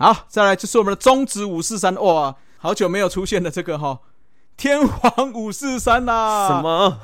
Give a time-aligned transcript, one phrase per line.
[0.00, 4.00] 好，再来就是我们的中指五四三，哇，好久没有出现的这个哈，
[4.56, 6.48] 天皇五四三啦。
[6.48, 6.62] 什？
[6.62, 6.98] 么？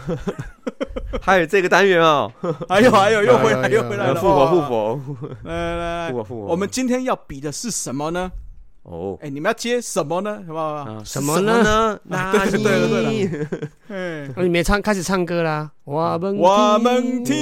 [1.20, 2.32] 还有这个单元哦，
[2.70, 4.62] 还有还有又回来又回来了，复活复。
[4.62, 5.00] 活
[5.44, 6.46] 来来来来，复活复活。
[6.46, 8.32] 我们今天要比的是什么呢？
[8.88, 10.40] 哦，哎，你们要接什么呢？
[10.46, 10.64] 好不好？
[10.64, 11.60] 啊什么呢
[12.06, 12.16] 呢？
[12.16, 13.28] 啊 对对对对哪里
[13.88, 15.68] 哎，哦你们唱，开始唱歌啦。
[15.82, 17.36] 我们我们听，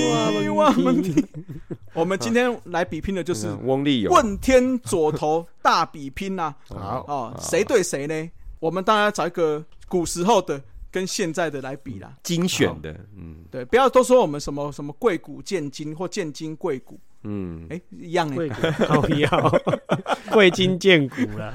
[0.54, 1.28] 我们听，
[1.92, 8.30] 我们今天来比拼的就是嗯翁立友问天左头大比拼 呐、好哦，谁对谁呢？
[8.58, 10.58] 我们当然要找一个古时候的
[10.90, 12.10] 跟现在的来比啦。
[12.22, 18.54] 精选的，嗯对，不要都说我们什么什么贵古见今或见今贵古，嗯，哎，一样哎，贵骨
[18.86, 19.60] 靠腰，
[20.32, 21.52] 贵金见骨了。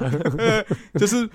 [0.99, 1.27] 就是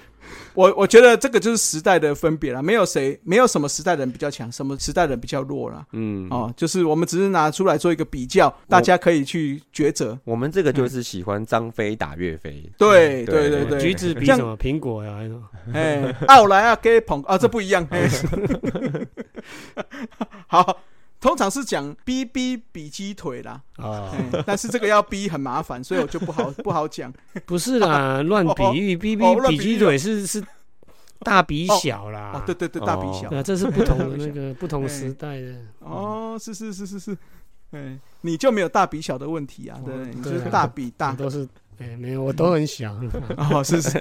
[0.54, 5.84] 我我觉得这个就是时代的分别了，没有谁没有什么时代人比较强，什么时代人比较弱了。
[5.92, 10.18] 嗯，哦，就是我们只是拿出来做一个比较，大家可以去抉择。
[10.24, 14.56] 我们这个就是喜欢张飞打岳飞，对对对对对，橘子比什么？
[14.56, 15.18] 苹果呀？
[15.72, 17.86] 哎，奥莱啊，给捧啊，这不一样。
[17.90, 18.08] 哎
[20.46, 20.78] 好，
[21.24, 27.10] 通常是讲逼逼比鸡腿啦，啊，哎但是这个要逼很麻烦，所以我就不好 不好讲。
[27.46, 30.44] 不是啦， 乱比喻，比比鸡腿是是
[31.20, 32.32] 大比小啦。
[32.34, 35.56] 哦，对对对，大比小这是不同的 那个不同时代的。
[35.78, 37.16] 哦，是是是是是，
[37.70, 39.80] 哎，你就没有大比小的问题啊？
[39.82, 41.14] 对，哦你就是大比大。
[41.14, 42.94] 都是哎，没有，我都很小。
[43.38, 43.98] 哦，是是，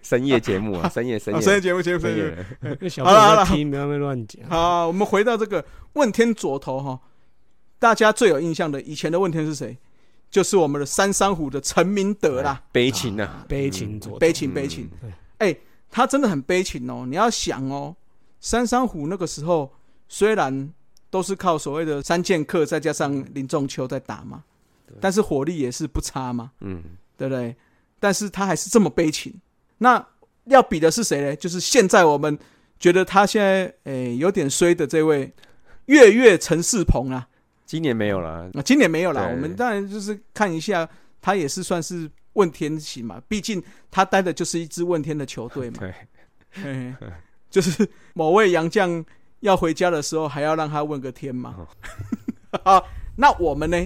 [0.04, 3.04] 深夜节目啊， 深夜深哦，夜深夜节目节目深深夜。
[3.04, 4.48] 好了好了听，不要乱讲。
[4.48, 7.00] 好，我们回到这个问天左头哈，
[7.78, 9.78] 大家最有印象的以前的问天是谁？
[10.30, 12.62] 就是我们的三山虎的陈明德啦。
[12.70, 14.88] 悲情啊，悲情左悲情悲情，
[15.38, 15.56] 哎、
[15.90, 17.04] 他真的很悲情哦。
[17.06, 17.96] 你要想哦，
[18.40, 19.72] 三山虎那个时候
[20.08, 20.72] 虽然
[21.10, 24.44] 都是靠所谓的三剑客再加上林仲秋在打嘛，
[25.00, 26.82] 但是火力也是不差嘛，嗯，
[27.16, 27.56] 对不对？
[27.98, 29.34] 但是他还是这么悲情。
[29.82, 30.06] 那
[30.44, 31.36] 要比的是谁呢？
[31.36, 32.38] 就是现在我们
[32.78, 35.32] 觉得他现在诶、有点衰的这位
[35.86, 37.26] 月月陈世鹏啊，
[37.66, 39.28] 今年没有了，啊，今年没有啦。
[39.30, 40.88] 我们当然就是看一下，
[41.20, 45.78] 他也是算是问天型嘛，毕竟他待的就是一支问天的球队嘛。
[45.80, 45.94] 对，
[46.62, 47.06] 嘿嘿
[47.50, 49.04] 就是某位杨将
[49.40, 51.66] 要回家的时候，还要让他问个天嘛。
[52.64, 52.86] 好，
[53.16, 53.76] 那我们呢，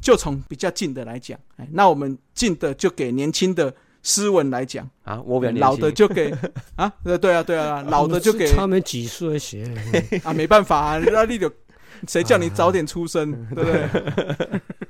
[0.00, 6.34] 就从比较近的来讲，哎，那我们近的就给年轻的斯文来讲，啊，我比较老的就给
[6.76, 9.64] 啊，对对啊，对啊，老的就给他们几岁写。
[10.24, 11.50] 啊，没办法啊，那你就
[12.08, 13.70] 谁叫你早点出生，对不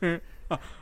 [0.01, 0.21] 对？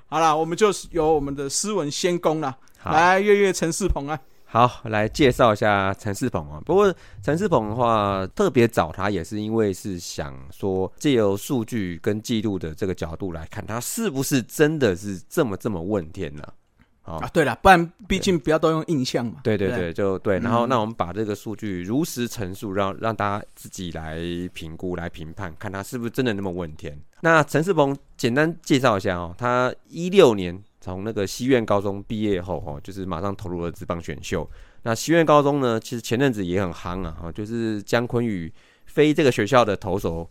[0.07, 6.61] 好啦，我们就由我们的斯文先攻啦，好来月月陈世鹏啊，好，来介绍一下陈世鹏啊。
[6.65, 6.93] 不过
[7.23, 16.43] 陈世鹏的话，特别找他也是因为是想说，借由数据跟记录的这个角度来看，他是不是真的是这么这么问天呢、
[17.10, 20.38] 好啊，对了，不然毕竟不要都用印象嘛，不对对对，就对。
[20.38, 24.19] 然后，嗯那我们把这个数据如实陈述，让让大家自己来
[24.53, 26.99] 评估、来评判，看他是不是真的那么问天。
[27.22, 34.49] 那陈世鹏简单介绍一下哦，他一六年从那个西苑高中毕业后，哦，就是马上投入了职棒选秀。
[34.82, 38.50] 那西苑高中呢，其实前阵子也很夯啊，哈，就是姜昆宇
[38.87, 40.28] 非这个学校的投手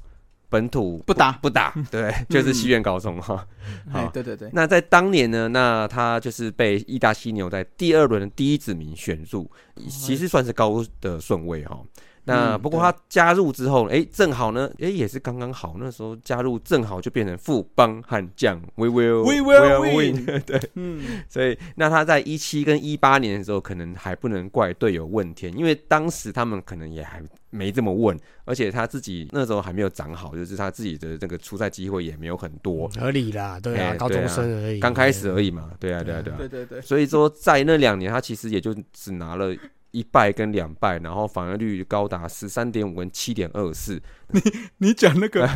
[0.50, 3.46] 本土不打不打， 对，就是西苑高中哈。
[3.94, 9.50] 哎好，对对对，那在当年呢，那他就是被义大犀牛在第二轮的第一指名选入，
[9.88, 11.80] 其实算是高的顺位哈。
[12.30, 35.90] 那嗯不过他加入之后，哎、正好呢，哎、也是刚刚好，那时候加入正好就变成富邦悍将，We will We will win 对，嗯，所以那他在一七跟一八年的时候，可能还不能怪队友问天，因为当时他们可能也还没这么问，而且他自己那时候还没有长好，就是他自己的这个出赛机会也没有很多，合理啦，对啊哎，高中生而已，刚开始而已嘛，对。
[35.90, 36.38] 啊，对啊，对啊。
[36.38, 39.54] 对对对，所以说，在那两年，他其实也就只拿了
[39.92, 44.02] 一败跟两败，然后防御率高达十三点五跟七点二四。
[44.32, 44.42] 你
[44.78, 45.50] 你讲那个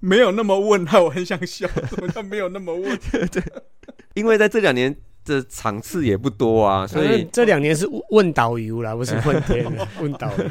[0.00, 2.98] 没有那么问，号我很想笑，什么叫没有那么问？
[3.30, 3.42] 对
[4.14, 4.94] 因为在这两年
[5.24, 10.44] 的场次也不多啊，所以这两年是问导游啦，不是问天啦，问导游。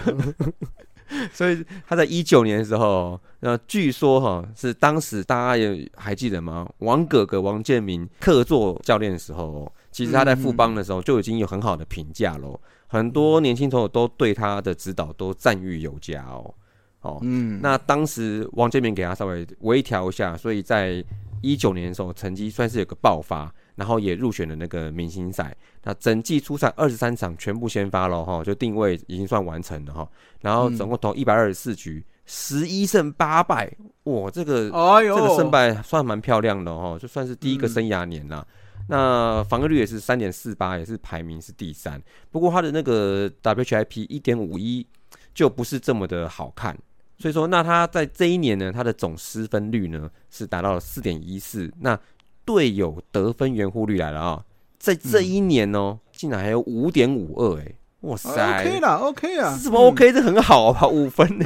[1.33, 6.69] 所以他在一九年的时候，那据说哈是当时大家也还记得吗？
[6.80, 16.54] 王哥哥王建民客座教练的时候，其实他在富邦的时候就已经有很好的评价喽，很多年轻朋友都对他的指导都赞誉有加哦。
[17.01, 21.04] 哦，嗯，那当时王建民给他稍微微调一下，所以在
[21.42, 25.56] 一九年的时候成绩算是有个爆发，然后也入选了那个明星赛。
[25.84, 30.10] 那整季出赛二十三场全部先发了哈，就定位已经算完成了哈。
[30.42, 33.72] 然后总共投一百二十四局，十一胜八败，
[34.06, 38.45] 哇，这个、哎呦，这个胜败算蛮漂亮的哦，就算是第一个嗯生涯年啦。
[38.88, 42.01] 那防御率也是三点四八，也是排名是第三。
[42.31, 44.86] 不过他的那个 WHIP 一点五一
[45.34, 46.78] 就不是这么的好看，
[47.18, 51.72] 所以说那他在这一年呢，他的总失分率呢是达到了四点一四。
[51.80, 52.00] 那
[52.45, 54.45] 队友得分圆弧率来了啊，
[54.80, 60.12] 在这一年哦，竟然还有五点五二，哎，哇塞，OK 啦，OK 啊，什么 OK？
[60.13, 61.45] 这很好啊， 五分呢，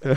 [0.00, 0.16] 对，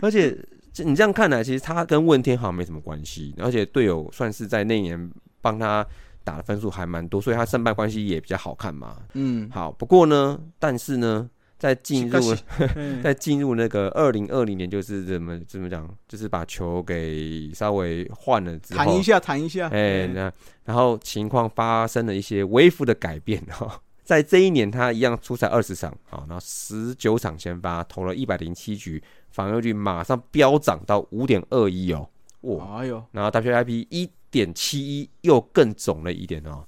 [0.00, 0.36] 而且。
[0.84, 5.86] 你这样看来，其实他跟问天好像没什么关系，而且队友算是在那年帮他
[6.24, 8.96] 打的分数还蛮多，所以他胜败关系也比较好看嘛。
[9.14, 9.72] 嗯，好。
[9.72, 12.34] 不过呢，但是呢，在进入
[13.02, 19.68] 在进入那个二零二零年，就是怎么怎么讲，就是把球给稍微换了之后，弹一下，弹一下。
[19.68, 20.32] 哎，那
[20.64, 23.80] 然后情况发生了一些微幅的改变 哈。
[24.04, 29.02] 在这一年，他一样出赛二十场，好，然后十九场先发，投了一百零七局。
[29.30, 32.08] 防御率马上飙涨到五点二一哦，
[32.40, 36.64] 哇，哎呦，然后 WIP 一点七一又更肿了一点哦，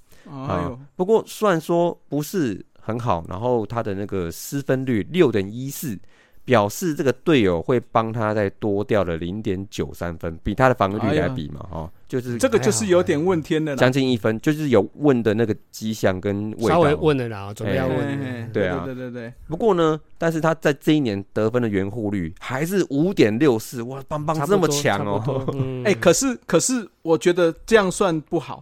[0.47, 5.99] 哎呦，不过虽然说不是很好，然后它的那个失分率六点一四。
[6.43, 19.31] 表示这个队友会帮他再多掉了零点九三分，比他的防御率来比嘛，哈，就是这个就是有点问天的，将近一分，就是有问的那个迹象跟稍微问了啦，准备要问，对啊，对对对。
[19.47, 25.45] 不过呢，但是他在这一年得分的圆弧率还是五点六四，哇，棒棒这么强哦，
[25.85, 28.59] 哎，可是可是我觉得这样算不好，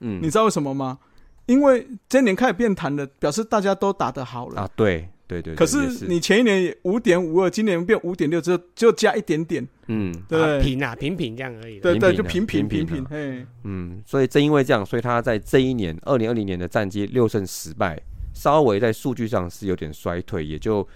[0.00, 0.98] 嗯，你知道为什么吗？
[1.46, 4.62] 因为今年开始变弹了，表示大家都打得好了。
[4.62, 5.08] 啊，对。
[5.30, 17.96] 对对，可是你前一年五点五二，今年变五点六，就就加一点点，嗯，对，平啊，平平这样而已，对对，就平平平平，嘿，嗯，所以正因为这样，所以他在这一年二零二零年的战绩六胜十败，
[18.34, 20.86] 稍微在数据上是有点衰退，也就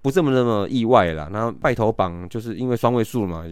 [0.00, 1.28] 不这么那么意外了。
[1.30, 3.44] 那败头榜就是因为双位数嘛，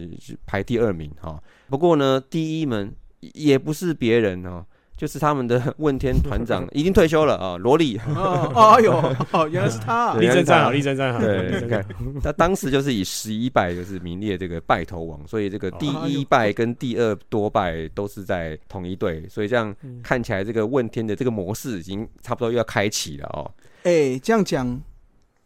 [0.47, 1.39] 排第二名哈。
[1.69, 2.91] 不过呢，第一门
[3.33, 4.65] 也不是别人哦。
[5.01, 7.97] 就是他们的 问天团长 已经退休了啊，罗莉。
[8.15, 8.93] 哦， 哎呦，
[9.31, 11.19] 哦，原来是他，啊立正站好，立正站好。
[11.19, 11.83] 对，你看，
[12.21, 23.49] 他当时就是以十一败就是名列这个败头王，所以这个第一败跟第二多败都是在同一队，所以这样看起来，这个问天的这个模式已经差不多又要开启了哦。
[23.81, 24.79] 哎，这样讲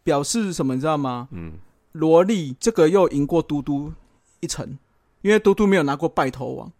[0.04, 0.74] 表示什么？
[0.74, 1.28] 你知道吗？
[1.30, 1.54] 嗯，
[1.92, 3.90] 罗莉这个又赢过嘟嘟
[4.40, 4.76] 一层，
[5.22, 6.70] 因为嘟嘟没有拿过败头王，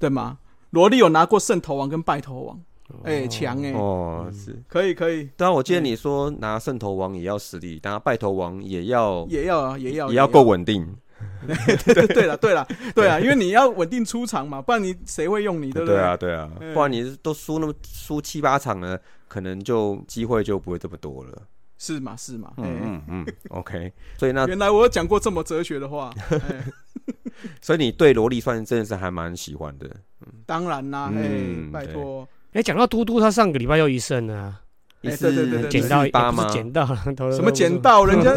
[0.00, 0.38] 对吗？
[0.70, 2.60] 萝莉有拿过圣头王跟拜头王，
[3.04, 5.28] 哎，强哎，哦，是可以可以。
[5.36, 10.96] 当然，我记得你说拿圣头王也要实力，拿拜头王也要也要啊，也要也要够稳定。
[11.46, 15.72] 对对对了对了对啊，因为你要稳定出场嘛，不然你谁会用你？
[15.72, 15.96] 对不对？
[15.96, 21.42] 对啊对啊，不然你都输那么输七八场了，可能就机会就不会这么多了。
[21.78, 23.92] 是嘛是嘛，嗯嗯嗯，OK。
[24.18, 26.12] 所以那原来我有讲过这么哲学的话。
[27.60, 29.88] 所以你对萝莉算真的是还蛮喜欢的，
[30.44, 31.28] 当然啦，哎，
[31.72, 34.60] 拜托，哎，讲到嘟嘟，他上个礼拜又一胜啊，
[35.02, 36.48] 一胜捡到八吗？
[36.50, 36.86] 捡到
[37.30, 38.04] 什么捡到？
[38.04, 38.34] 人家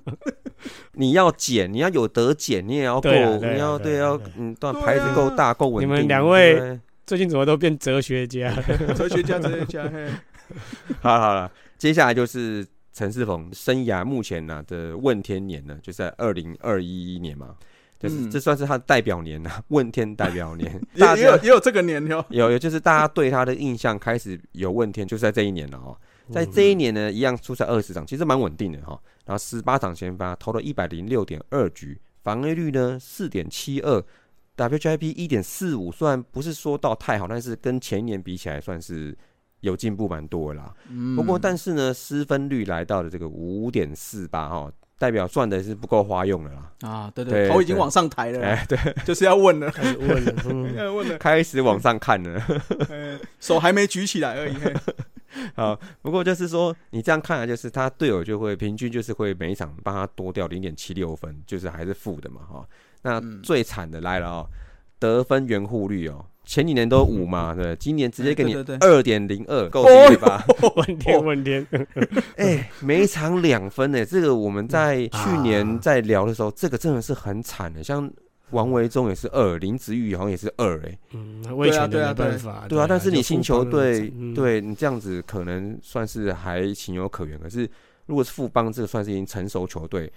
[0.92, 4.54] 你要捡，你要有得捡，你也要够，你要对要嗯，
[4.84, 5.88] 牌子够大够稳定。
[5.88, 8.50] 你们两位最近怎么都变哲学家？
[8.96, 9.84] 哲学家，哲学家。
[11.00, 17.54] 好好了，接下来就是陈世鹏生涯目前呢的问天年呢，就在二零二一年嘛。
[18.08, 25.96] 就是这算是他的代表年呐， 问天代表年， 也也有也有这个年哟，有有就是大家对他的印象开始有问天，就是在这一年了哦，
[26.30, 34.02] 在这一年呢，一样出赛二十场，其实蛮稳定的哈，然后十八场先发，投了一百零六点二局，防御率呢四点七二
[34.56, 39.16] ，WIP 一点四五，虽然不是说到太好，但是跟前一年比起来算是
[39.60, 40.74] 有进步蛮多啦。
[41.16, 44.72] 不过但是呢，失分率来到了这个五点四八哈。
[44.98, 46.72] 代表赚的是不够花用了啦。
[46.88, 52.42] 啊，对对，头已经往上抬了，哎，对，就是要问了，开始问了， 要问了，开始往上看了，
[53.40, 54.54] 手还没举起来而已。
[55.54, 62.66] 好，不过就是说，你这样看来，就是他队友就会平均就是会每一场帮他多掉零点七六分，就是还是负的嘛，哈。
[63.02, 64.48] 那最惨的来了哦，
[64.98, 66.24] 得分圆弧率哦。
[66.48, 70.46] 前几年都五嘛，对，今年直接给你二点零二，够低吧？
[70.76, 71.66] 问天问天，
[72.38, 77.82] 哎，每场两分呢，这个我们在去年在聊的时候，这个真的是很惨的。
[77.82, 78.08] 像
[78.50, 82.86] 王维忠也是二，林子玉好像也是二，哎，嗯，魏权的没办法，对啊。
[82.88, 87.36] 但是你新球队，对你这样子可能算是还情有可原。
[87.40, 87.68] 可是
[88.06, 90.08] 如果是富邦，这个算是已经成熟球队。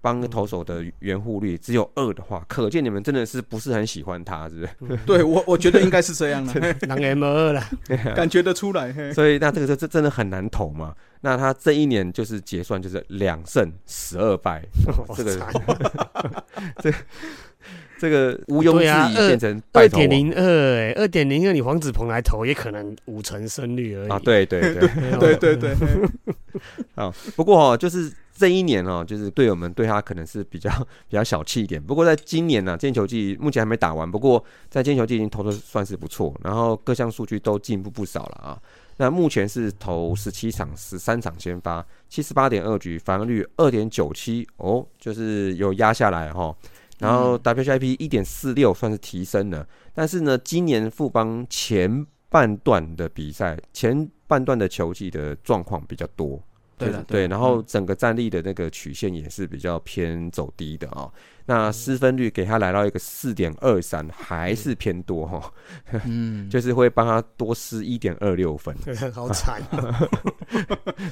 [0.00, 4.96] 帮投手的圆护率只有二的话，可见你们真的是不是很喜欢他，是不是？
[5.04, 7.62] 对我，我觉得应该是这样的，拿 M 二了，
[8.14, 9.12] 感觉得出来。
[9.12, 10.94] 所以那这个这这真的很难投嘛？
[11.20, 14.64] 那他这一年就是结算就是两胜十二败，
[15.16, 15.52] 这个
[16.80, 16.92] 这
[17.98, 24.08] 这个毋庸置疑变成二点零二，哎，二点零二，你黄子鹏来投也可能五成胜率而已。
[24.08, 24.88] 啊，对对对。
[25.18, 25.74] 对对对，
[26.94, 30.70] 啊，不过哦，就是这一年哦， 就是队友们对他可能是比较
[31.08, 31.82] 比较小气一点。
[31.82, 38.62] 不过在今年呢、剑球季目前还没打完，不过在剑球季已经投的算是不错，然后各项数据都进步不少了啊。
[38.98, 46.54] 那目前是投十七场，十三场先发，七十八点二局，防御率二点九七，哦，就是有压下来哈。
[46.98, 49.64] 然后 WHIP 一点四六算是提升了，
[49.94, 56.42] 但是呢，今年富邦前半段的比赛，前半段的球技的状况比较多，
[56.78, 61.12] 对对，然后整个战力的那个曲线也是比较偏走低的哦、
[61.46, 65.52] 那失分率给他来到一个四点二三，还是偏多哈、
[66.06, 68.74] 嗯， 就是会帮他多失一点二六分。
[68.84, 69.62] 对，好惨。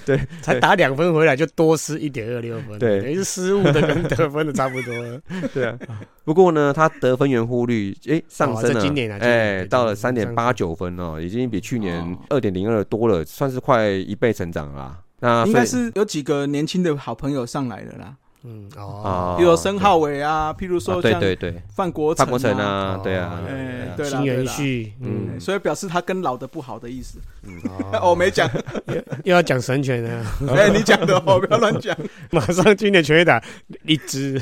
[0.04, 3.00] 对，才打两分回来就多失一点二六分，对。
[3.00, 5.20] 等于是失误的跟得分的差不多了。
[5.52, 5.78] 对啊，
[6.24, 12.18] 不过呢，他得分圆弧率诶上升了，哦今年啊哎、到了三点八九分哦，已经比去年哦。
[12.30, 14.98] 二点零二多了，算是快一倍成长了啦。
[15.20, 21.50] 那应该是有几个年轻的好朋友上来了啦，嗯，啊哦，比如申浩伟啊，譬如啊说像对对。
[21.50, 23.94] 对，范国范国成啊，啊，对啊，哦哎对啊。
[23.96, 25.28] 对啦新元旭，嗯。
[25.32, 27.18] 嗯，所以表示他跟老的不好的意思。
[27.64, 28.10] 哦。
[28.10, 28.48] 我 没讲，
[29.24, 31.96] 又要讲神拳了， 哎，你讲的哦，不要乱讲。
[32.30, 33.42] 马上今年全垒打
[33.84, 34.40] 一支，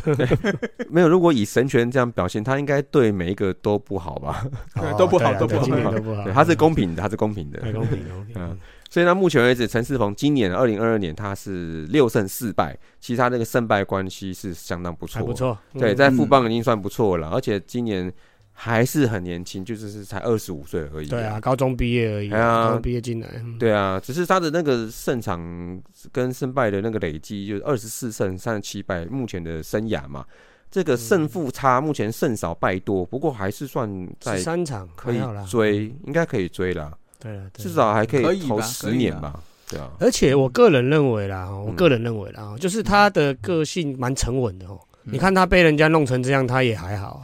[0.90, 4.44] 没有，如果以神拳这样表现，他应该对每一个都不好吧？
[4.74, 5.64] 对都不好都不好。
[5.66, 6.24] 都不好。
[6.24, 7.60] 对，，他是公平的，他是公平的。
[7.60, 8.34] 太公平公平。
[8.36, 8.58] 嗯，
[8.94, 15.34] 所以呢，目前为止，陈世鹏今年二零二二年他是六胜四败，其实他那个胜败关系是相当不错，不。
[15.34, 15.96] 错，对，嗯。
[15.96, 18.12] 在富邦已经算不错了，而且今年
[18.52, 21.08] 还是很年轻，就是是才二十五岁而已。
[21.08, 23.58] 对啊，，高中毕业而已，高中毕业进来，嗯。
[23.58, 25.82] 对啊，只是他的那个胜场
[26.12, 30.24] 跟胜败的那个累积，就是二十四胜三十七败，目前的生涯嘛，
[30.70, 39.40] 这个胜负差目前胜少败多，不过还是算在三场可以追，应该可以追啦，对了，至少还可可以投十年吧，
[39.70, 44.78] 对啊，而且我个人认为啦，我嗯个人认为啦，哦就是他的个性蛮沉稳的哦。
[45.04, 45.14] 嗯。
[45.14, 47.22] 你看他被人家弄成这样，他也还好。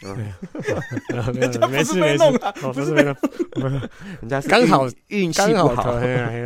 [0.00, 0.08] 没
[1.16, 2.16] 有人家不是没事没事。
[2.16, 3.14] 被弄啊，哦，不是被弄，
[4.22, 5.68] 人家是刚好运运气好，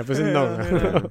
[0.05, 1.03] 不是弄对啊。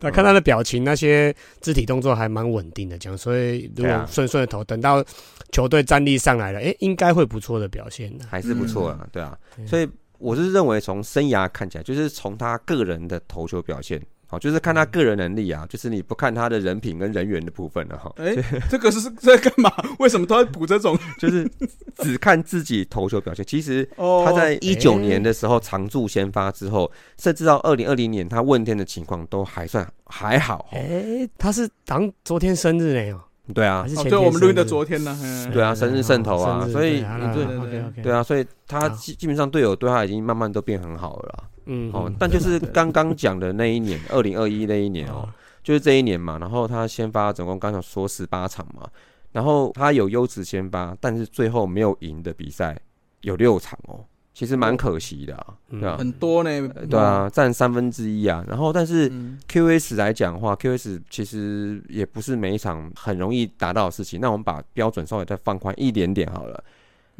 [0.00, 5.04] 对， 看他的表情，那些肢体动作还蛮稳定的，这样，所以如果顺顺的投，等到
[5.52, 8.24] 球队战力上来了，哎，应该会不错的表现的。
[8.28, 14.00] 还是不错啊，对啊，所以我是认为从生涯看起来，就是从他个人的投球表现。
[14.30, 18.36] 好，就是看他个人能力啊，就是你不看他的人品跟人缘的部分了哈，哎，
[18.68, 19.72] 这个是在 干嘛？
[20.00, 20.94] 为什么都要补这种？
[21.18, 21.50] 就是
[21.96, 23.42] 只看自己投球表现。
[23.46, 30.76] 其实哦，他在一九年的时候常驻先发之后，甚至到二零二零年他问天的情况都还算还好哦。
[30.76, 33.82] 哎，他是当昨天生日呢哦，对啊。
[33.82, 41.44] 还，是哦，前天对，我们录音的昨天呢，嗯对啊生日渗透啊所以对对对对啊，所以他基基本上队友对他已经慢慢都变很好了啦。
[41.66, 45.28] 嗯哦，但就是刚刚讲的那一年，二零二一那一年哦，
[45.62, 46.38] 就是这一年嘛。
[46.38, 48.88] 然后他先发总共刚才说十八场嘛，
[49.32, 52.78] 然后他有优质先发，但是最后没有赢的比赛
[53.20, 54.04] 有六场哦，
[54.38, 58.44] 其实蛮可惜的、啊，嗯对啊，很多呢，呃对啊，占三分之一啊。
[58.46, 64.20] 然后但是嗯 QS 来讲的话，QS 其实也不是每一场很容易达到的事情。
[64.20, 66.62] 那我们把标准稍微再放宽一点点好了。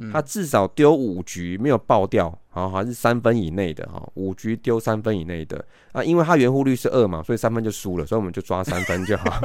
[0.00, 9.42] 嗯他至少丢五局没有爆掉，好还是三分以内的哈，五局丢三分以内的啊，因为他圆弧率是二嘛，所以三分就输了，所以我们就抓三分就好。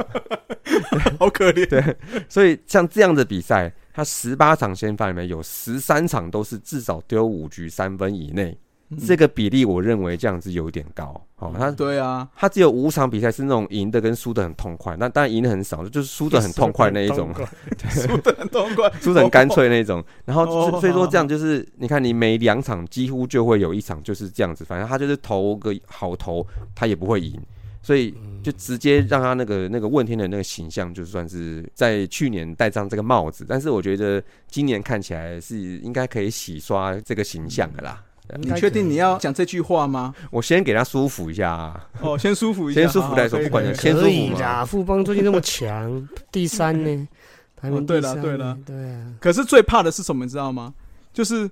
[1.18, 1.96] 好可怜。
[2.28, 8.58] 所以像这样的比赛，他十八场先发里面有十三场都是至少丢五局三分以内，
[9.06, 11.18] 这个比例我认为这样子有点高。
[11.36, 17.32] 哦，他对啊，他只有五场比赛是那种赢的跟输的很痛快，那当然赢的很少，就是输的 很痛快那一种。
[17.88, 20.02] 输的很痛快， 输的很干脆那一种。
[20.24, 27.40] 然后就是哦所以说这样就是，你看你每两场几乎就会有一场就是这样子，反正他就是投个好投，他也不会赢，
[27.84, 38.02] 所以就直接让他那个那个问天的那个形象，就算是在去年戴上这个帽子，但是我觉得今年看起来是应该可以洗刷这个形象的啦。
[38.38, 40.14] 你确定你要讲这句话吗？
[40.30, 41.52] 我先给他舒服一下。
[41.52, 47.08] 啊，哦，先舒服一下，先舒服再说不管可以先舒服富邦最近那么强，第三呢，
[47.54, 48.22] 排名哦对第三呢？
[48.22, 50.72] 啦对了对啊，可是最怕的是什么，你知道吗？
[51.12, 51.48] 就是，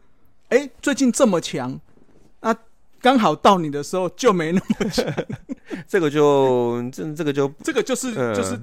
[0.48, 1.91] 哎，最近这么强，那
[3.02, 5.04] 刚好到你的时候就没那么强，
[5.88, 8.59] 这个就这这个就这个就是嗯就是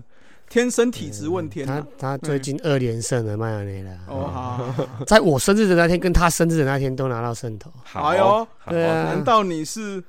[0.48, 1.88] 天生体质问天他啊。
[1.98, 3.92] 他最近二连胜了，迈阿密了。
[4.08, 8.04] 哦，好好，好 在我生日的那天跟他生日的那天都拿到胜投，好。
[8.06, 10.02] 哎呦好对啊难道你是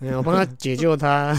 [0.00, 1.34] 哎我帮他解救他。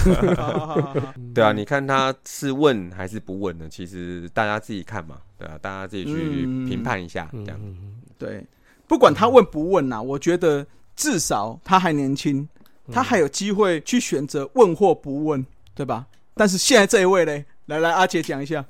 [1.34, 3.68] 对啊，你看他是问还是不问呢？
[3.70, 7.60] 其实大家自己看嘛，对啊，大家自己去嗯评判一下，这样。
[7.62, 8.44] 嗯对，
[8.88, 10.66] 不管他问不问呐、我觉得
[11.00, 12.46] 至少他还年轻，
[12.92, 16.06] 他还有机会去选择问或不问，对吧？
[16.36, 18.66] 但是现在这一位呢，来来，阿杰讲一下，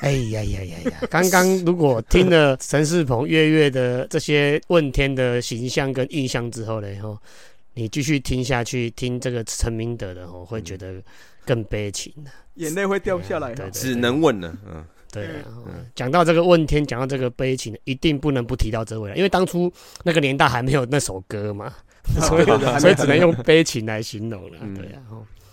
[0.00, 0.92] 哎呀呀呀呀！
[1.10, 7.18] 刚刚如果听了陈世鹏、月月的这些问天的形象跟印象之后呢，吼，
[7.74, 10.94] 你继续听下去，听这个陈明德的吼，会觉得
[11.44, 12.30] 更悲情的。
[12.54, 13.54] 眼泪会掉下来哈。
[13.56, 14.82] 对对只能问了，嗯，
[15.24, 15.36] 对。
[15.40, 19.72] 啊，吼讲到这个问天，讲到这个悲情，一定不能不提到这位了，因为当初
[20.04, 21.72] 那个年代还没有那首歌嘛，
[22.22, 22.44] 所以
[22.78, 24.58] 所以只能用悲情来形容了。
[24.60, 25.02] 嗯对啊，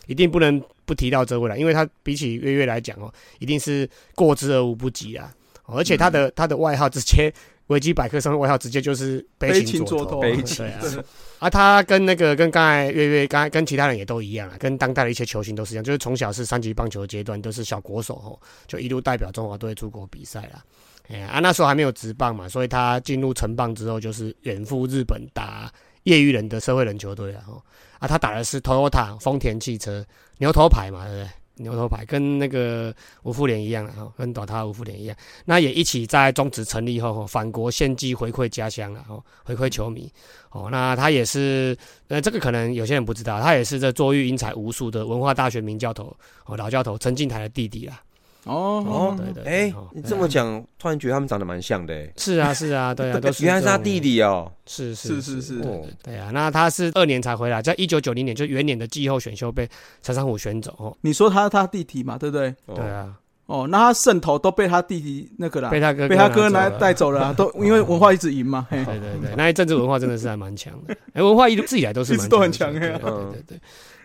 [0.08, 5.32] 一定不能不提到这位了，因为他比起月月来讲哦，一定是过之而无不及啊。
[5.66, 7.34] 哦而且他的他的外号直接
[7.68, 11.04] 维基百科上面外号直接就是悲情左情左投悲情对
[11.40, 11.50] 啊。
[11.50, 20.64] 他跟那个跟刚才月月，刚才跟其他人也都一样啊，跟当代的一些球星都是一样，就是从小是三级棒球阶段都是小国手吼，就一路代表中华队出国比赛啦。
[21.10, 25.72] 哎呀啊，那时候还没有职棒嘛，所以他进入城棒之后，就是远赴日本打
[26.04, 27.44] 业余人的社会人球队啊。
[27.46, 27.62] 吼
[28.00, 30.06] 啊，他打的是 Toyota 丰田汽车
[30.38, 31.30] 牛头牌嘛，对不对？
[31.56, 32.94] 牛头牌跟那个
[33.24, 40.12] 吴富莲一样啊，跟倒塌吴富莲一样，那也一起在中职成立后，吼返国献祭回馈家乡了，吼回馈球迷。
[40.50, 41.76] 哦，那他也是，
[42.08, 48.02] 那，这个可能有些人不知道，他也是这坐育英才无数的文化大学名教头，哦，老教头陈进台的弟弟啦。
[48.46, 55.62] 哦哦对对对哎哦，你这么讲，突然觉得他们长得蛮像的，哎， 是啊，是啊，对啊， 都是原来是他弟，弟哦，是是是是是
[56.04, 56.30] 对啊。
[56.34, 59.68] 那他是二年才回来，在一九九零年就元年的季后选秀被
[60.02, 62.50] 陈山虎选走，哦，你说他他弟弟嘛，对不对？
[62.66, 63.14] 哦对，啊，
[63.46, 68.68] 哦，那他胜投都被他弟弟那个啦，被他哥被他哥拿拿走了带走了啊， 都因为文化一直赢嘛。
[68.70, 73.60] 嘿，对对对，那一阵子文化真的是还蛮强的，哎，文化一直以来都是蛮一直都很强对对对。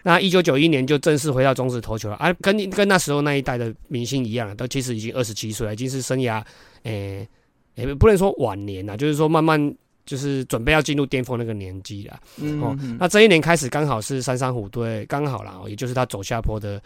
[0.08, 6.42] 那一九九一年就正式回到中职投球了，啊，跟跟那时候那一代的明星一样，都其实已经二十七岁了，已经是生涯，
[6.84, 7.28] 诶、
[7.74, 9.60] 诶、不能说晚年了，就是说慢慢
[10.06, 12.14] 就是准备要进入巅峰那个年纪了。
[12.14, 16.80] 哦嗯，嗯那这一年开始刚好是三山虎队刚好啦，哦也就是他走下坡的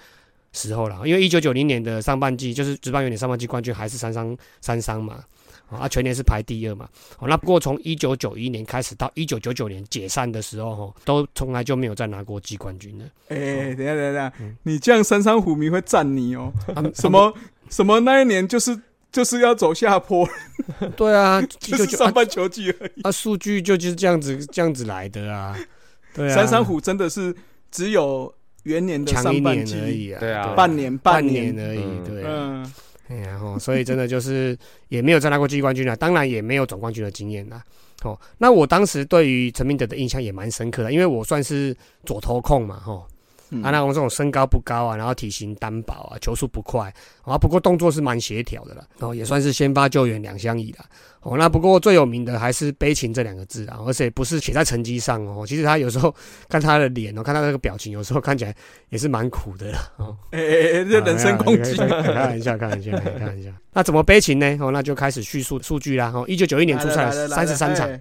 [0.52, 1.06] 时候了。
[1.06, 5.22] 因为一九九零年的上半季就是职棒元年上半季冠军还是三三三三嘛，哦
[5.70, 6.88] 啊全年是排第二嘛。
[7.18, 13.05] 哦，那不过从一九九一年开始到一九九九年解散的时候，哦，都从来就没有再拿过季冠军了。
[13.29, 16.53] 哎，等一下等下嗯，你这样三山虎迷会赞你哦。
[16.75, 17.11] 啊什？
[17.11, 17.33] 么
[17.70, 18.79] 什么那一年就是
[19.11, 20.25] 就是要走下坡，
[20.81, 23.03] 啊对啊， 就就是上半球季而已。
[23.03, 25.57] 啊，数据就就是这样子这样子来的啊。
[26.14, 27.35] 对啊，山山虎真的是
[27.70, 28.33] 只有
[28.64, 32.29] 元年的上半年而，已啊，对啊半年半年，年而已，嗯对啊。
[32.29, 32.72] 嗯，
[33.12, 34.57] 哎呀，哦，所以真的就是
[34.88, 37.62] 也没有再拿过季冠军了，当然也没有总冠军的经验啦。
[38.05, 43.07] 哦，那我当时对于陈明德的印象也蛮深刻的，因为我算是左投控嘛，吼、
[43.52, 50.84] 嗯啊，那我这种身高不高啊，然后体型单薄啊，球速不快啊，不过动作是蛮协调的啦，哦，也算是先发救援两相宜啦。
[51.20, 56.12] 哦，那不过最有名的还是悲情这两个字啊，而且不是写在成绩上哦，其实他有时候
[56.48, 58.52] 看他的脸哦，看他那个表情，有时候看起来
[58.88, 59.78] 也是蛮苦的啦。
[59.98, 60.44] 哦，哎哎
[60.80, 63.50] 哎，这人身攻击啊，开玩笑，开玩笑，开玩笑。
[63.72, 64.58] 那怎么悲情呢？
[64.60, 66.10] 哦，那就开始叙述数据啦。
[66.12, 68.00] 哦，一九九一年出赛三十三场，哦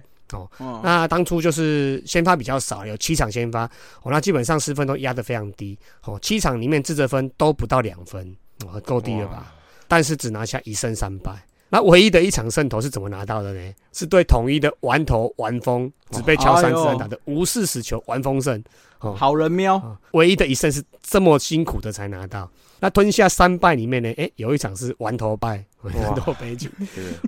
[0.58, 3.64] 哦，那当初就是先发比较少，有七场先发，
[4.02, 9.52] 哦，那基本上失分都压得非常低，哦，七场里面自责分都不到两分，哦，够低了吧？
[9.88, 11.32] 但是只拿下一胜三败。
[11.68, 13.74] 那唯一的一场胜投是怎么拿到的呢？
[13.94, 18.62] 是对统一的完投完封，只被敲三次安打的无四死球完封胜。
[18.98, 22.50] 哦，好人喵，啊，唯一的一胜是这么辛苦的才拿到。
[22.78, 26.70] 那吞下三败里面呢，诶，有一场是完投败，很多悲剧。
[26.94, 27.18] 是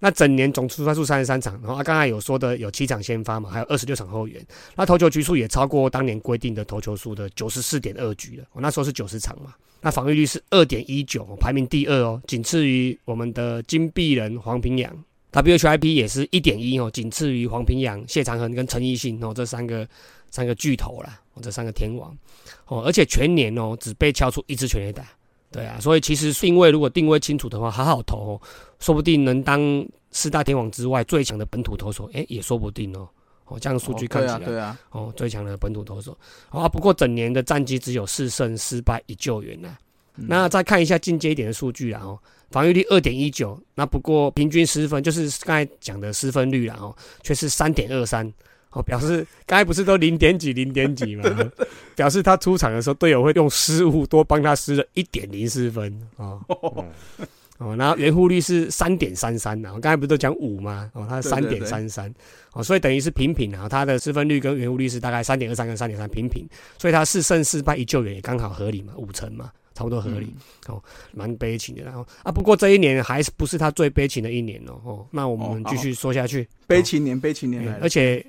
[0.00, 4.44] 那整年总出赛数三十三场，然后啊刚才有说的有七场先发嘛，还有二十六场后援。
[4.74, 8.44] 那投球局数也超过当年规定的投球数的九十四点二局了。
[8.52, 14.90] 我那时候是九十场嘛，那防御率是二点一九，排名第二哦，仅次于我们的金臂人黄平洋。
[15.32, 19.86] WHIP 也是一点一哦，仅次于黄平洋、谢长恒跟陈奕迅哦这三个
[20.30, 22.16] 三个巨头啦，哦这三个天王
[22.66, 25.04] 哦，而且全年哦只被敲出一支全垒打。
[25.52, 28.40] 对啊，所以其实定位如果定位清楚的话，好好投哦，
[28.78, 29.60] 说不定能当
[30.12, 33.08] 四大天王之外最强的本土投手，哎，也说不定哦。
[33.46, 36.16] 哦，这样数据看对啊，起来，对啊，哦，最强的本土投手。
[36.50, 39.76] 啊，不过整年的战绩只有四胜四败一救援呐、
[40.14, 40.26] 嗯。
[40.28, 42.16] 那再看一下进阶一点的数据啦，哦，
[42.52, 48.32] 防御率二点一九，那不过平均失分就是刚才讲的失分率啦，哦，却是三点二三，
[48.72, 51.24] 哦，表示刚才不是都零点几零点几吗？
[51.96, 56.40] 表示他出场的时候，队友会用失误多帮他失了一点零四分哦
[57.58, 60.90] 哦，然后圆弧率是三点三三啊，我刚才不是都讲五吗？
[60.94, 62.12] 哦，他是三点三三
[62.52, 69.50] 哦，所以等于是平平啊，他的失分率跟圆弧率是大概三点二三跟三点三平平，所以他四胜四败一救援也刚好合理嘛，五成嘛。
[69.72, 70.34] 差不多合理、
[70.66, 71.82] 哦，蛮悲情的。
[71.82, 74.78] 然后啊，不过这一年还是不是他最悲情的一年哦。
[74.84, 76.46] 哦，那我们继续说下去。
[76.66, 78.22] 悲情年，悲情年来了欸而且，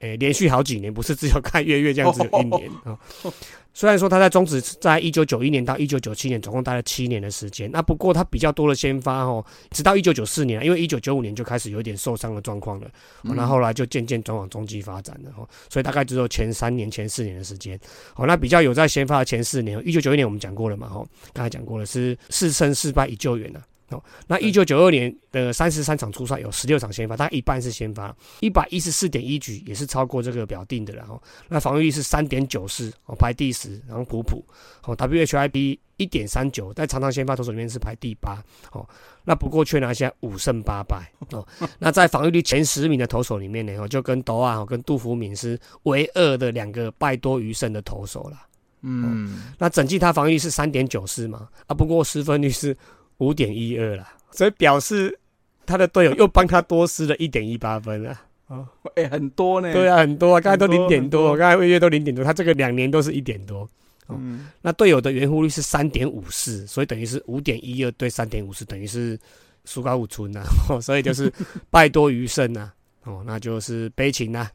[0.00, 3.32] 诶、连续好几年，不是只有看月月这样子有一年啊、哦。
[3.72, 7.70] 虽然说他在中职，在一九九一年到一九九七年，总共待了七年的时间。
[7.70, 12.86] 那不过他比较多的先发哦，直到一九九四年，因为一九九五年就开始有一点受伤的状况了。
[13.24, 17.78] 哦，那后来就渐渐转往中继发展了哦，所以大概只有前三年、前四年的时间。
[18.14, 23.60] 哦，那比较有在先发的前四年，一九九一年我们讲过了嘛，哦，刚才讲过了是四胜四败一救援了。
[23.90, 34.44] 哦，那一九九二年的三十三场初赛有十六场先发，大概一半是先发，一百一十四点一局也是超过这个表定的然后，那防御率是三点九四，哦排第十，然后普普，
[34.84, 38.84] 哦 WHIP 一点三九，在常常先发投手里面是排第八，哦，
[39.24, 41.46] 那不过却拿下五胜八败，哦，
[41.78, 48.42] 那在防御率前十名的投手里面呢，哦就跟斗啊跟杜福敏是唯二的两个败多于胜的投手了。
[48.82, 52.76] 嗯，那整季他防御率是三点九四嘛，啊，不过失分率是
[53.18, 55.18] 五点一二啦，所以表示
[55.64, 58.22] 他的队友又帮他多失了一点一八分啊。
[58.48, 58.68] 哦。
[58.94, 59.72] 哎、很多呢。
[59.72, 63.68] 对啊，很多啊，刚才都零点多多，刚才魏月都零点多，他这个两年都是一点多。
[64.08, 69.18] 嗯，那队友的圆弧率是三点五四，所以等于是五点一二对三点五四，等于是
[69.64, 71.32] 输高五村呐、哦，所以就是
[71.70, 72.70] 败多于胜呐、
[73.02, 74.48] 哦，那就是悲情呐、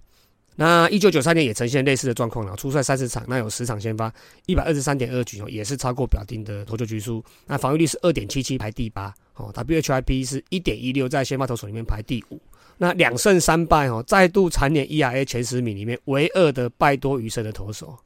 [0.55, 4.13] 那一九九三年也呈现类似的状况了，初赛三十场，那有十场先发，
[4.45, 7.23] 一百二十三点二局哦，也是超过表定的投球局数。
[7.47, 12.39] 那防御率是二点七七，排第八哦，WHIP 是一点一六，在先发投手里面排第五。
[12.77, 17.97] 那两胜三败哦，再度蝉联 ERA 前十名里面唯二的败多于胜的投手。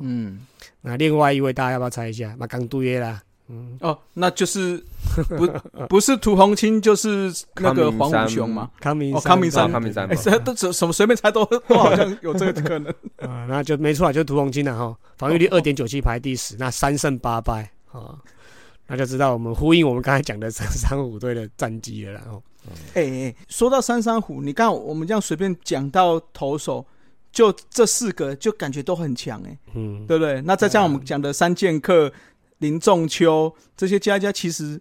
[0.00, 0.40] 嗯，
[0.82, 2.34] 那另外一位大家要不要猜一下？
[2.36, 4.82] 马刚杜耶啦，嗯，哦，那就是
[5.36, 5.46] 不
[5.88, 8.70] 不是涂红青，就是那个黄武雄吗。
[8.80, 9.70] 康明哦康明山。
[9.70, 10.06] 康明山。
[10.08, 12.92] 哎、这都什什么随便猜都 都好像有这个可能。
[13.22, 18.18] 啊，那就没错啊，就是涂红青了哈，防御率二点九七排第十，那三胜八败啊，
[18.88, 22.42] 那就知道我们呼应我们刚才讲的三三五队的战绩了然后，
[22.94, 26.84] 哎、哎，说到三三虎，你看我们这样随便讲到投手，
[27.30, 30.40] 就这四个就感觉都很强哎、嗯，对不对？
[30.42, 32.12] 那再加上我们讲的三剑客、
[32.58, 34.80] 林仲秋这些加一加，其实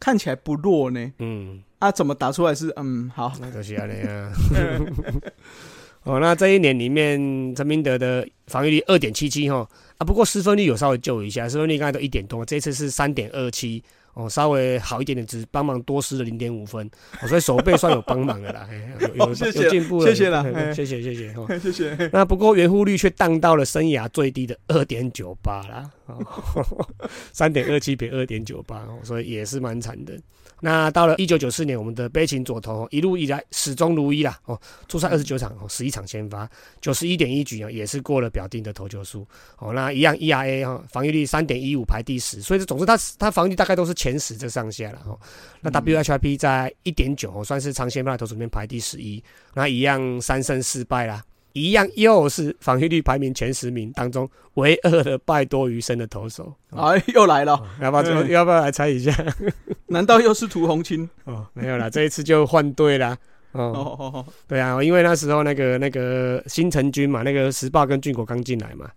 [0.00, 1.12] 看起来不弱呢。
[1.18, 3.32] 嗯，啊，怎么打出来是嗯好？
[3.40, 4.32] 那就是这样啊。
[6.04, 16.86] 哦，那这一年里面，陈明德的防御率二点七七哈啊，不过失分率有稍微救一下，失分率刚才都一点多，这次是三点二七哦，稍微好一点点，只帮忙多失了零点五分，
[17.22, 18.78] 哦，所以手背算有帮忙的啦，嘿
[19.16, 19.28] 有
[19.62, 20.42] 有进步了，谢谢啦
[20.74, 21.48] 谢谢谢谢哦。
[21.58, 22.10] 谢谢。
[22.12, 25.90] 那不过圆弧率却荡到了生涯最低的二点九八啦，
[27.32, 30.18] 三点二七比二点九八哦，所以也是蛮惨的。
[30.60, 36.48] 那到了一九九四年，我们的悲情左投哦一路以来始终如一啦哦，出赛二十九场哦，十一场先发，
[36.80, 39.26] 九十一点一局啊，也是过了表定的投球数
[39.58, 39.72] 哦。
[39.72, 45.18] 那一样 ERA 哈，防御率三点一五排第十，所以总之他他防御率大概都是前十这上下了哦。
[45.60, 49.22] 那 WHIP 在一点九哦，算是长先发的投手里面排第十一，
[49.54, 51.22] 那一样三胜四败啦。
[51.54, 56.52] 一样又是防御率排名前十名当中唯二的败多于胜的投手。
[56.70, 59.12] 哦 哎，又来了，要不要嗯要不要来猜一下？
[59.88, 61.08] 难道又是涂红青？
[61.24, 63.16] 哦，没有啦，这一次就换队啦。
[63.52, 68.90] 哦，哦哦哦，对啊，因为那时候那个那个新城军嘛，那个时报跟俊国刚进来嘛，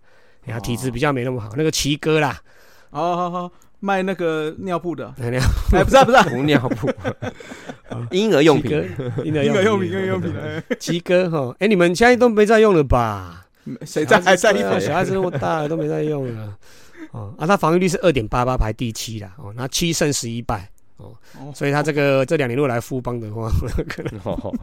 [0.44, 1.50] 然后体质比较没那么好。
[1.56, 2.40] 那个奇哥啦，
[2.90, 6.16] 哦好好，卖那个尿布的，不是啊不是。
[6.16, 6.90] 啊，无尿布，
[8.10, 8.72] 婴儿用品，
[9.24, 10.62] 婴儿用品，品，婴儿用品，哎。
[10.78, 13.46] 奇哥哈，哎，你们现在都没在用了吧？
[13.86, 14.80] 谁在还在用？
[14.80, 16.54] 小孩子那么大了都没在用了。
[17.12, 19.32] 哦啊，他防御率是二点八八，排第七啦。
[19.36, 20.68] 哦，那七胜十一败。
[20.98, 23.50] 哦哦，所以他这个这两年如果来富邦的话，
[23.88, 24.54] 可能哦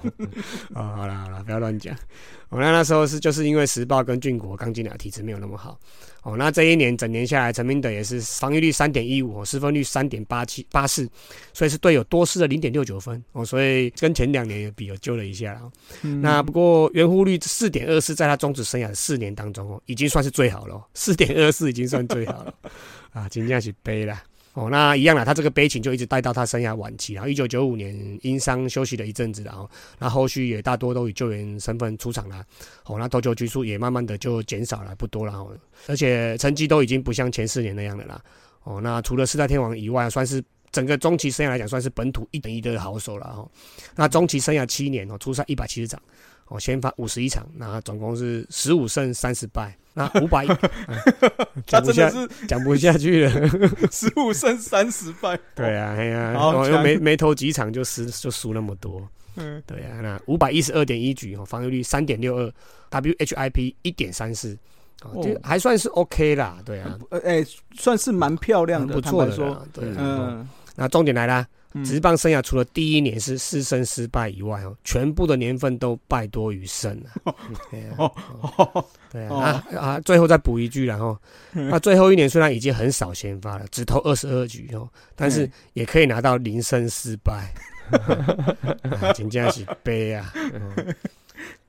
[0.73, 1.95] 啊、好啦好啦，不要乱讲。
[2.49, 5.79] 哦，那那时候是就是因为时报跟俊国刚进来，体质没有那么好。
[6.23, 11.07] 哦，那这一年整年下来，陈明德也是防御率三点一五，失分率三点八七八四，
[11.53, 13.23] 所以是队友多失了零点六九分。
[13.31, 15.61] 哦，所以跟前两年比有救了一下啦。
[16.01, 20.83] 嗯那不过圆弧率四点二四，在他终止生涯的四年当中哦，已经算是最好了、哦。
[20.93, 22.53] 四点二四已经算最好了
[23.13, 24.21] 啊，今天是悲啦。
[24.55, 32.41] 哦，那一样啦，他这个悲情就一直带到他生涯晚期，然后一九九五年因伤休息了一阵子，然后那后续也大多都以救援身份出场了。
[32.85, 35.51] 哦，那投球局数也慢慢的就减少了，不多了哦，
[35.87, 38.21] 而且成绩都已经不像前四年那样的啦。
[38.63, 40.41] 哦，那除了四大天王以外，算是
[40.71, 43.51] 整个中期生涯来讲，算是本土一等一的好手了哦。
[43.93, 46.01] 那中期生涯七年哦，出赛一百七十场，
[46.47, 50.45] 哦，先发五十一场，那总共是十五胜三十败，那五百
[51.65, 53.31] 他讲不下真的是讲不下去了。
[53.91, 55.39] 十五胜三十败。
[55.55, 59.01] 对啊，哎呀，好强我又没没投几场就输就输那么多。
[59.37, 62.53] 嗯，对啊，那五百一十二点一局哦，防御率三点六二
[62.91, 64.57] ，WHIP 一点三四，
[65.03, 66.59] 哦，哦这还算是 OK 啦。
[66.63, 69.67] 对啊，呃，哎、算是蛮漂亮的，不错坦白说，的。
[69.73, 71.47] 对啊，嗯，那重点来啦，嗯
[71.83, 77.33] 职棒生涯除了第一年是失胜失败以外哦，全部的年份都败多于胜啊。
[79.11, 79.99] 对啊，啊啊啊！
[80.01, 81.17] 最后再补一句然后，
[81.51, 87.53] 那最后一年虽然已经很少先发了，只投二十二局哦，但是嗯也可以拿到零胜失败，
[87.91, 90.31] 啊真正是悲啊！
[90.35, 90.95] 嗯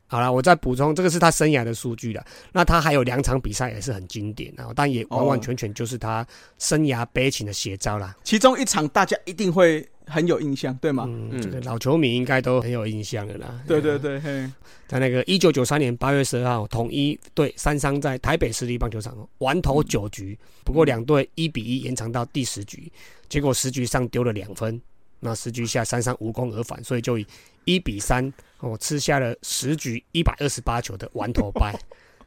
[0.09, 2.25] 好了，我再补充，这个是他生涯的数据了。
[2.53, 6.25] 那他还有两场比赛也是很经典，啊但也完完全全就是他
[6.61, 8.17] 生涯悲情的写照啦。
[8.23, 11.05] 其中一场大家一定会很有印象，对吗？
[11.09, 13.61] 嗯，嗯这个老球迷应该都很有印象的啦。
[13.67, 14.51] 对对对，嘿，
[14.87, 22.91] 在那个一九九三年八月十二号，统一对三商在台北市立棒球场完投九局，不过两队一比一延长到第十局，
[23.29, 24.81] 结果十局上丢了两分，
[25.21, 27.27] 那十局下三商无功而返，所以就以
[27.65, 31.79] 一比三哦吃下了十局一百二十八球的完投败。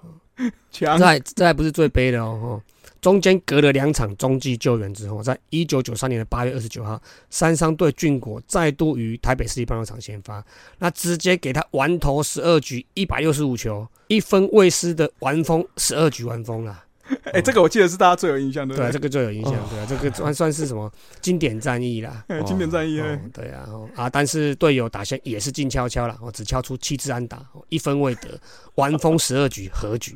[0.70, 2.62] 强这还这还不是最悲的哦，哦
[3.02, 10.42] 中间隔了两场中继救援之后，在一九九三年的八月二十九号，三商对俊国再度于台北市立棒球场先发，
[10.78, 16.84] 那直接给他完投十二局一百六十五球，一分未失的完封十二局完封了。
[17.32, 22.24] 哎、这个我记得是大家最有印象的，对啊，这个最有印象，对啊，这个算算是什么经典战役啦。
[22.46, 28.40] 经典战役，对啊，哦啊，但是队友打线也是静悄悄啦，哦，只敲出七支安打，哦一分未得，
[28.76, 30.14] 完封十二局和局。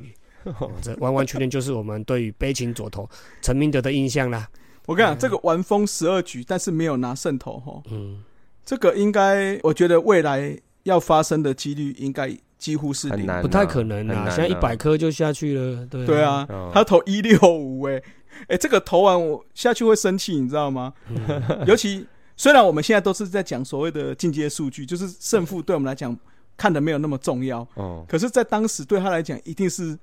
[0.59, 3.09] 哦，这完完全全就是我们对于悲情左投
[3.43, 4.49] 陈明德的印象啦。
[4.87, 8.23] 我跟你讲，这个完封十二局，但是没有拿胜投，哈，嗯，
[8.65, 13.19] 这个应该，我觉得未来要发生的几率应该几乎是零。
[13.19, 18.01] 很难啊，不太可能啊现在一百颗就下去了，对对，啊，哦他投一六五，哎，
[18.47, 20.93] 哎，这个投完我下去会生气，你知道吗？
[21.09, 21.65] 嗯。
[21.67, 22.07] 尤其
[22.37, 26.17] 虽然我们现在都是在讲所谓的进阶数据，就是胜负对我们来讲
[26.57, 29.99] 看的没有那么重要，哦，可是，在当时对他来讲，一定是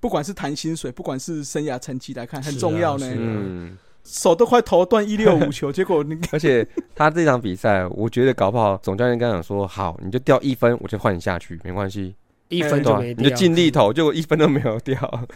[0.00, 3.06] 不管是谈薪水，不管是生涯成绩来看，很重要呢。
[3.14, 12.14] 嗯，手都快投断一六五球，结果你 而且他这场比赛，我觉得搞不好总教练刚讲说，好，你就掉一分，我就换你下去，没关系，
[12.48, 12.82] 一分？
[12.82, 15.28] 就没掉，你就尽力投，结果一分都没有掉，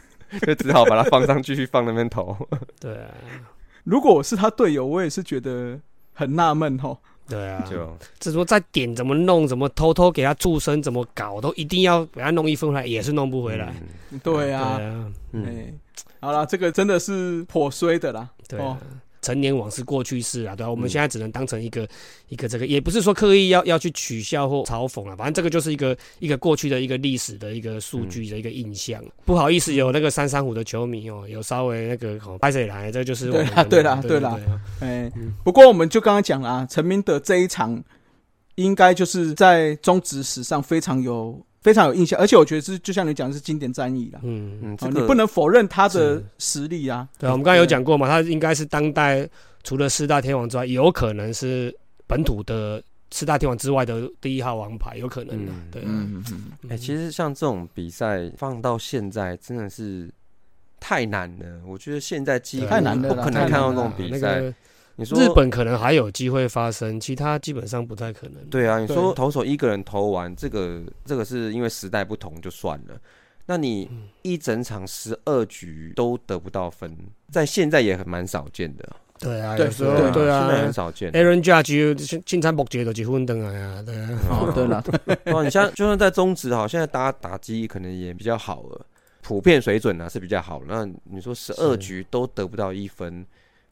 [0.46, 2.34] 就只好把它放上继续放那边投。
[2.80, 3.10] 对啊，
[3.84, 5.78] 如果我是他队友，我也是觉得
[6.14, 6.98] 很纳闷吼。
[7.28, 13.74] 对啊，就这说在点怎么弄，怎么偷偷给他助身，怎么搞，都一定要给他弄一分回来，也是弄不回来。
[14.22, 15.78] 对啊，对啊，嗯，
[16.20, 18.28] 好啦，这个真的是颇衰的啦。
[18.48, 18.64] 对啊。
[18.64, 18.76] 哦，
[19.24, 20.90] 陈年往事过去式啊，对啊，我们嗯。
[20.90, 21.88] 现在只能当成一个
[22.28, 29.02] 一个这个，也不是说刻意要要去取笑或嘲讽啊，反正这个就是一个一个过去的一个历史的一个数据的一个印象。
[29.24, 34.20] 不好意思，有那个三三虎的球迷哦，有稍微那个哦，拍谁来，这就是对啦对啦对对？
[34.20, 34.38] 啦。
[34.78, 35.34] 对哎、嗯。
[35.42, 37.82] 不过我们就刚刚讲了啊，陈明德这一场
[38.56, 44.20] 应该就是在中职史上非常有非常有印象，而且我觉得是就像你讲的是经典战役啦。
[44.22, 47.08] 嗯，嗯，哦，这个你不能否认他的实力啊。
[47.18, 49.26] 对啊，我们刚才有讲过嘛，他应该是当代
[49.62, 51.74] 除了四大天王之外，有可能是
[52.06, 60.10] 本土的四大天王之外的第一号王牌，有可能的、嗯对啊，嗯嗯嗯，哎、其实像这种比赛放到现在真的是
[60.78, 61.62] 太难了。
[61.66, 64.52] 我觉得现在几乎太难了不可能看到这种比赛。
[64.96, 68.44] 那个你说日本可能还有机会发生，其他基本上不太可能。
[68.46, 72.98] 对啊，你对说投手一个人投完，这个这个是因为时代不同就算了。
[73.46, 76.96] 那你嗯一整场十二局都得不到分，
[77.30, 78.88] 在现在也很蛮少见的。
[79.20, 81.12] 对啊，对有时候对啊现在啊很少见。
[81.12, 84.82] ，Aaron Judge 进餐木节都结婚登来啊，对啊，哦，对了，
[85.32, 88.86] 哇，你像就算在中职，哈，现在大家打击可能也比较好了，
[89.22, 90.62] 普遍水准呢、是比较好。
[90.66, 93.24] 那你说十二局都得不到一分，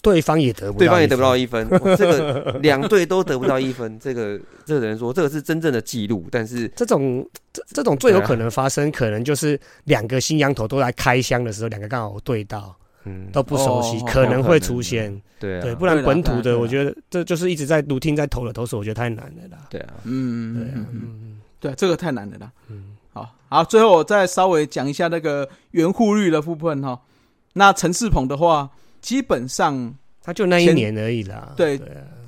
[0.02, 15.22] 对方也得不到，对方也得不到，一分，哇这个两队都得不到一分，这个这个人说这个是真正的记录，但是这种这这种最有可能发生，可能就是两个新羊头都来开箱的时候，两个刚好对到，嗯，都不熟悉哦，可能会出现。
[15.38, 19.58] 对啊，对，不然本土的，我觉得这就是一直在 routine 在投的投手，我觉得太难了啦。
[19.70, 21.40] 对啊，嗯，对啊，嗯嗯嗯，嗯。
[21.60, 22.50] 对，这个太难了啦。
[22.68, 27.00] 嗯，好好，最后我再稍微讲一下那个圆护率的部分哈。
[27.52, 28.68] 那陈世鹏的话，
[29.02, 31.52] 基本上他就那一年而已啦。
[31.54, 31.78] 对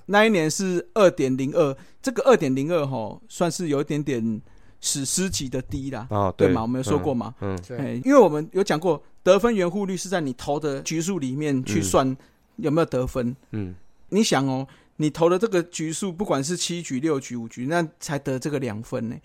[0.04, 4.42] 那一年是二点零二，这个二点零二哈，算是有一点点
[4.82, 6.60] 史诗级的低啦，哦，对嘛？
[6.60, 7.34] 我们有说过嘛？
[7.40, 12.16] 嗯，对哎，因为我们有讲过，得分圆护率是在你投的局数里面去嗯算
[12.56, 13.34] 有没有得分。
[13.52, 13.74] 嗯
[14.10, 19.16] 你想哦，你投的这个局数，不管是七局、六局、五局，那才得这个两分呢。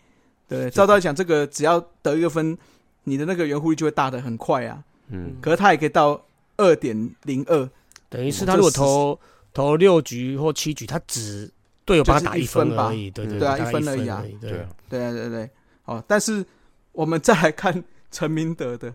[0.47, 2.57] 对，照道理讲，这个只要得一个分，
[3.03, 4.81] 你的那个圆弧率就会大的很快啊。
[5.09, 6.19] 嗯，可是他也可以到
[6.59, 7.69] 二点零二，
[8.09, 9.19] 等于是他如果投
[9.53, 11.49] 投六局或七局，他只
[11.85, 15.49] 队友帮他打一分吧分而已，对对对啊一分而已啊对对啊，对啊对对。
[15.85, 16.45] 哦，但是
[16.91, 18.93] 我们再来看陈明德的，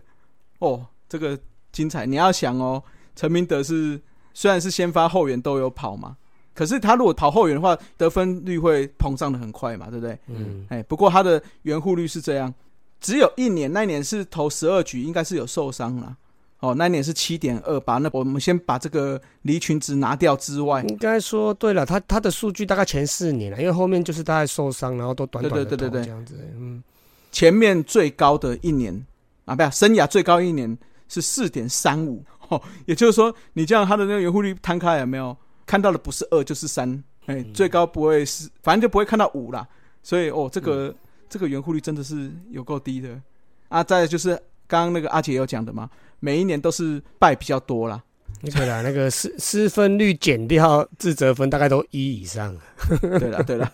[0.59, 1.37] 哦，这个
[1.71, 2.05] 精彩。
[2.05, 2.81] 你要想哦，
[3.15, 3.99] 陈明德是
[4.33, 6.15] 虽然是先发后援都有跑嘛，
[6.53, 10.17] 可是他如果跑后援的话，得分率会膨胀的很快嘛，对不对？
[10.27, 12.53] 嗯，哎，不过他的圆弧率是这样，
[13.01, 16.15] 只有一年，那一年是投十二局，应该是有受伤啦。
[16.59, 26.83] 哦，那一年是七点二八，那我们先把这个离群值拿掉之外，应该说对了，他他的数据大概前四年了，因为后面就是大概受伤，然后都短短的对对对对对这样子，嗯，
[27.31, 29.05] 前面最高的一年
[29.45, 35.35] 啊，不要生涯最高一年是四点三五，哦，也就是说，你这样他的那个圆弧率摊开有没有？
[35.67, 39.67] 看到的不是二就是三，哎，最高不会是，反正就不会看到五啦。
[40.03, 40.93] 所以哦，这个、
[41.27, 43.19] 这个圆弧率真的是有够低的。
[43.67, 43.83] 啊。
[43.83, 48.01] 再来就是刚刚那个阿杰有讲的嘛，每一年都是败比较多啦。
[48.41, 52.55] 那个啦，那个失失分率减掉自责分，大概都一以上，
[53.01, 53.71] 对啦对啦，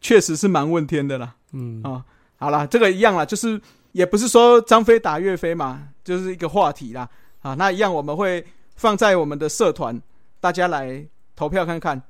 [0.00, 1.34] 确实是蛮问天的啦。
[1.52, 2.04] 嗯，啊、
[2.36, 3.58] 好啦，这个一样啦，就是
[3.92, 7.08] 也不是说张飞打岳飞嘛，就是一个话题啦。
[7.40, 8.44] 啊，那一样我们会
[8.76, 9.98] 放在我们的社团，
[10.40, 11.02] 大家来
[11.34, 12.02] 投票看看，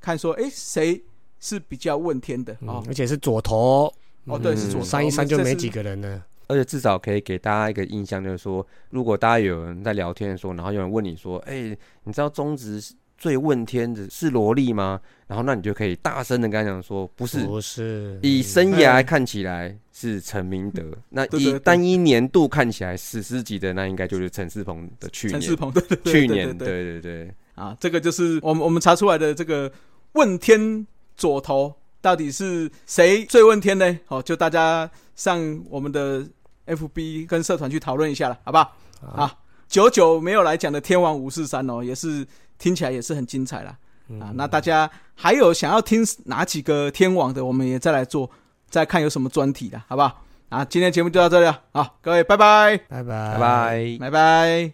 [0.00, 1.02] 看说，诶谁
[1.40, 2.84] 是比较问天的啊哦？
[2.88, 3.90] 而且是左投，
[4.24, 5.82] 哦，对，是嗯左投删一三就没几个。
[5.82, 12.82] 个人了，而且至少可以给大家一个印象，就是说，如果大家有人在聊天的时候，然后有人问你说：“哎、你知道中职
[13.16, 25.40] 最问天的是萝莉吗？”然后那你就可以大声的跟他讲说：“不是，不是以生涯看起来是陈明德， 那以单一年度看起来史诗级的，那应该就是陈世鹏的去年。
[25.40, 29.72] 陈世鹏，对对对，去年，对对对对对对，啊，这个就是我们我们查出来的这个
[30.12, 33.98] 问天左投到底是谁最问天呢？
[34.08, 36.26] 哦，就大家上我们的
[36.66, 38.72] FB 跟社团去讨论一下了，好不好？
[39.06, 42.26] 啊，久久没有来讲的天王五四三哦，也是
[42.58, 43.78] 听起来也是很精彩啦。
[44.20, 48.30] 啊，那大家还有想要听哪几个天王的，我们也再来做，
[48.68, 50.24] 再看有什么专题的，好不好？
[50.50, 53.96] 啊，今天节目就到这里了，好，各位拜拜，拜拜拜拜。
[53.98, 54.72] 拜拜。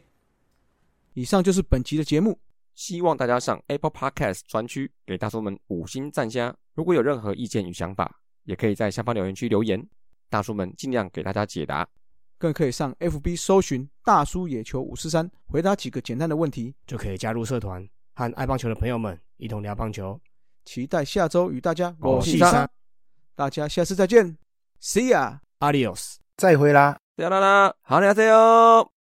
[1.14, 2.38] 以上就是本集的节目，
[2.74, 6.55] 希望大家上 Apple Podcast 专区给大叔们五星赞加。
[6.74, 9.85] 如果有任何意见与想法，也可以在下方留言区留言，
[10.30, 11.86] 大叔们尽量给大家解答。
[12.38, 16.74] 更可以上 FB 搜寻“大叔野球五四三”，回答几个简单的问题。
[16.86, 20.18] 就可以加入社团，和爱棒球的朋友们一同聊棒球。
[20.64, 22.70] 期待下周与大家我是是三
[23.34, 24.38] 大家下次再见
[24.80, 25.38] ，See ya。
[25.58, 26.16] Adios。
[26.36, 26.98] 再会啦。
[27.16, 28.99] 再见啦，好，再见哦。